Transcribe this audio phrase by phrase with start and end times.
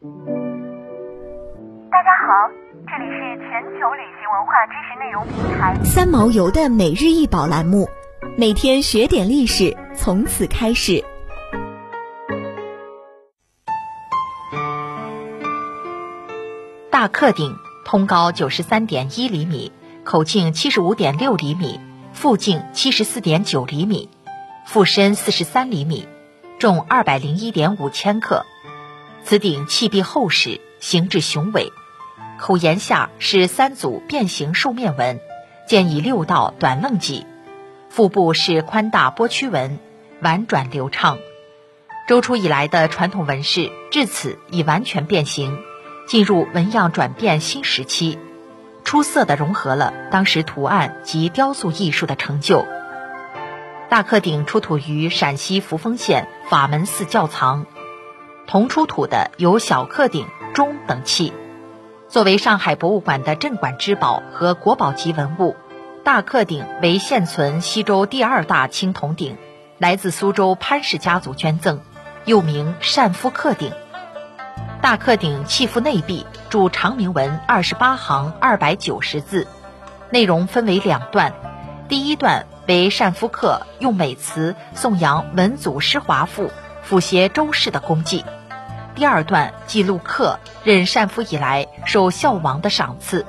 [0.00, 0.04] 大
[2.04, 2.48] 家好，
[2.86, 7.88] 这里是全球旅行文化知识内容平台三毛游的每日一宝栏目，
[8.36, 11.04] 每天学点历史，从此开始。
[16.92, 19.72] 大克顶通高九十三点一厘米，
[20.04, 21.80] 口径七十五点六厘米，
[22.12, 24.08] 腹径七十四点九厘米，
[24.64, 26.06] 腹深四十三厘米，
[26.60, 28.46] 重二百零一点五千克。
[29.24, 31.72] 此鼎器壁厚实，形制雄伟，
[32.38, 35.20] 口沿下是三组变形兽面纹，
[35.66, 37.26] 建以六道短楞脊，
[37.90, 39.78] 腹部是宽大波曲纹，
[40.22, 41.18] 婉转流畅。
[42.06, 45.58] 周初以来的传统纹饰至此已完全变形，
[46.06, 48.18] 进入纹样转变新时期，
[48.82, 52.64] 出色的融合了当时图案及雕塑艺术的成就。
[53.90, 57.66] 大克鼎出土于陕西扶风县法门寺窖藏。
[58.48, 61.34] 同出土的有小克鼎、钟等器。
[62.08, 65.54] 作为上海博物馆的镇馆之宝和国宝级文物，
[66.02, 69.36] 大克鼎为现存西周第二大青铜鼎，
[69.76, 71.82] 来自苏州潘氏家族捐赠，
[72.24, 73.70] 又名善夫克鼎。
[74.80, 79.46] 大克鼎器腹内壁铸长铭文二十八行二百九十字，
[80.08, 81.34] 内容分为两段，
[81.86, 86.50] 第一段为善夫克用美词颂扬文祖师华父
[86.82, 88.24] 辅协周氏的功绩。
[88.98, 93.24] 第二段记录客任善夫以来受孝王的赏赐，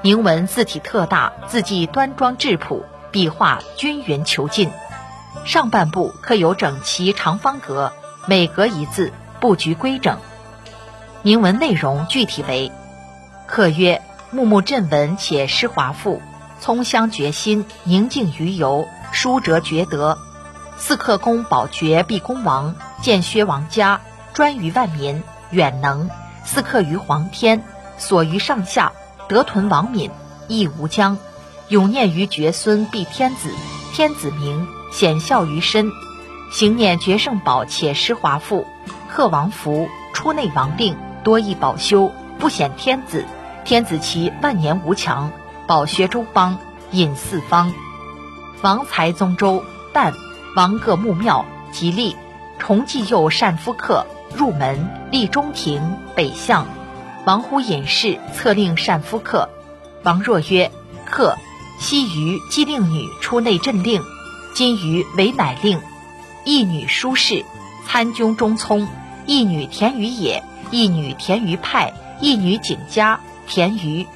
[0.00, 4.70] 铭文字体特大，字迹端庄质朴，笔画均匀遒劲。
[5.44, 7.92] 上半部刻有整齐长方格，
[8.26, 10.16] 每格一字，布局规整。
[11.20, 12.72] 铭文内容具体为：
[13.46, 14.00] 客曰
[14.32, 16.22] ：“木木振文且诗华富，
[16.60, 20.16] 葱香绝心，宁静于游，书哲绝德。
[20.78, 24.00] 四克公保爵毕公王，建薛王家。”
[24.34, 26.10] 专于万民，远能
[26.44, 27.64] 思克于皇天，
[27.98, 28.92] 所于上下，
[29.28, 30.10] 得屯王敏，
[30.48, 31.16] 义无疆，
[31.68, 33.48] 永念于绝孙必天子，
[33.92, 35.88] 天子明显孝于身，
[36.50, 38.66] 行念绝圣宝且施华富，
[39.08, 43.24] 克王福，出内王令，多益保修，不显天子，
[43.64, 45.30] 天子其万年无强，
[45.68, 46.58] 保学周邦，
[46.90, 47.72] 引四方，
[48.62, 49.62] 王才宗周，
[49.94, 50.12] 旦
[50.56, 52.16] 王各墓庙，吉利，
[52.58, 54.04] 崇祭佑善夫客。
[54.36, 56.66] 入门立中庭北向，
[57.24, 59.48] 王乎隐士策令善夫客。
[60.02, 60.70] 王若曰
[61.06, 61.36] ：“客，
[61.78, 64.02] 昔于既令女出内镇令，
[64.54, 65.80] 今于为乃令。
[66.44, 67.44] 一女舒氏，
[67.86, 68.86] 参军中聪；
[69.24, 74.06] 一女田于野，一女田于派，一女景家田于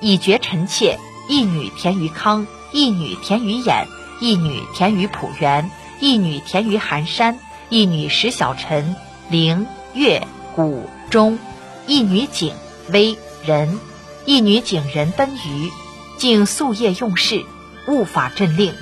[0.00, 3.86] 以绝臣妾；一女田于康，一女田于衍，
[4.20, 7.38] 一女田于浦原，一女田于寒山，
[7.70, 8.96] 一女石小臣。”
[9.30, 11.38] 灵、月、谷、中，
[11.86, 12.54] 一女景、
[12.90, 13.78] 微、人，
[14.24, 15.70] 一女景人奔鱼，
[16.16, 17.44] 竟夙夜用事，
[17.86, 18.74] 务法镇令。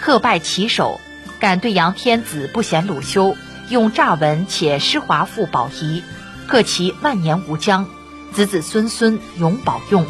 [0.00, 0.98] 克拜其首，
[1.38, 3.36] 敢对阳天子不嫌鲁修，
[3.68, 6.02] 用诈文且施华富宝仪，
[6.46, 7.86] 克其万年无疆，
[8.32, 10.06] 子子孙孙永保用。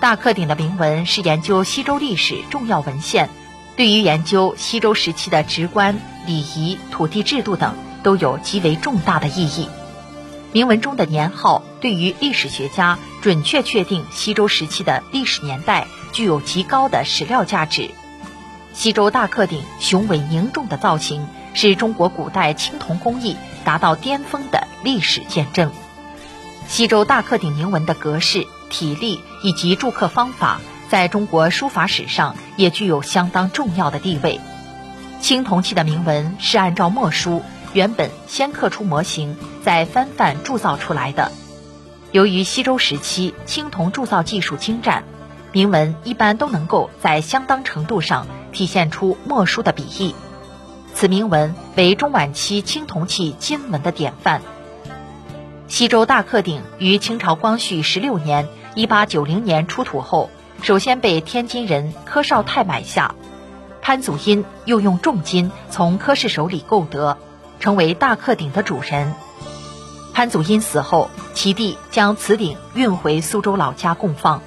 [0.00, 3.30] 大克鼎的铭文是研究西周历史重要文献，
[3.76, 7.76] 对于研究西周时期的直观、礼仪、土地制度等。
[8.02, 9.68] 都有极为重大的意义。
[10.52, 17.90] 铭文中的年号对于历史学家准确确定西周时期的历史年代具有极高的史料价值。
[18.72, 25.70] 西周大克鼎雄伟凝重的造型是中国古代青铜工艺达到巅峰的历史见证。
[26.66, 34.40] 西周大克鼎铭文的格式、体例以及铸刻方法，在中国书法史上也具有相当重要的地位。
[35.20, 37.42] 青铜器的铭文是按照墨书。
[37.72, 41.30] 原本先刻出模型，再翻范铸造出来的。
[42.12, 45.04] 由于西周时期青铜铸造技术精湛，
[45.52, 50.14] 铭文一般都能够在相当程度上体现出墨书的笔意。
[50.92, 54.42] 此铭文为中晚期青铜器金文的典范。
[55.68, 60.30] 西周大克鼎于清朝光绪十六年（一八九零年）出土后，
[60.62, 63.14] 首先被天津人柯绍泰买下，
[63.80, 67.16] 潘祖荫又用重金从柯氏手里购得。
[67.60, 69.14] 成为大克鼎的主人。
[70.12, 74.42] 潘祖荫死后，其弟将此鼎运回苏州老家供放。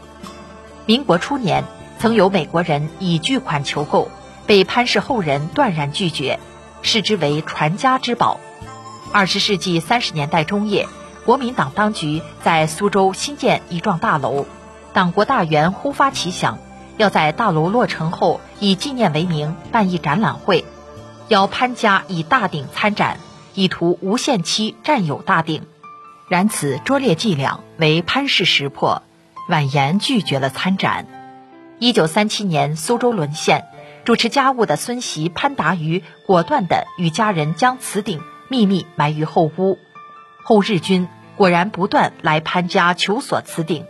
[0.85, 1.63] 民国初年，
[1.99, 4.09] 曾有美国人以巨款求购，
[4.45, 6.39] 被潘氏后人断然拒绝，
[6.81, 8.39] 视之为传家之宝。
[9.13, 10.87] 二十世纪三十年代中叶，
[11.23, 14.45] 国民党当局在苏州新建一幢大楼，
[14.91, 16.57] 党国大员忽发奇想，
[16.97, 20.65] 要在大楼落成后以纪念为名办一展览会。
[21.29, 23.17] 邀潘家以大鼎参展，
[23.53, 25.63] 以图无限期占有大鼎。
[26.27, 29.03] 然此拙劣伎俩为潘氏识破，
[29.49, 31.05] 婉言拒绝了参展。
[31.79, 33.65] 一九三七年苏州沦陷，
[34.05, 39.77] 主持家务的孙媳潘达于果断地与家人将此鼎秘密埋于后屋。
[40.43, 43.85] 后日军果然不断来潘家求索此鼎，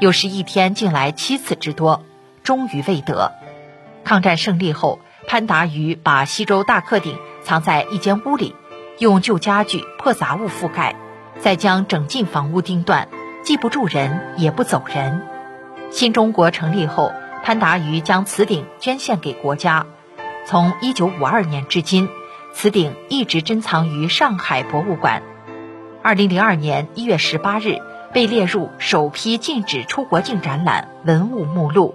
[0.00, 2.04] 有时一天竟来七次之多，
[2.42, 3.32] 终于未得。
[4.04, 8.54] 抗战胜利后，潘达于把西周大克鼎藏在一间屋里，
[8.98, 10.96] 用旧家具、破杂物覆盖，
[11.38, 13.08] 再将整进房屋钉断，
[13.44, 15.22] 既不住人，也不走人。
[15.90, 17.12] 新中国成立后，
[17.42, 19.86] 潘达于将此鼎捐献给国家。
[20.46, 22.08] 从1952年至今，
[22.52, 25.22] 此鼎一直珍藏于上海博物馆。
[26.02, 27.82] 2002年1月18日，
[28.12, 31.94] 被列入首批禁止出国境展览文物目录。